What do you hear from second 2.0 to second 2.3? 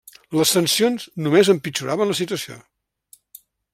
la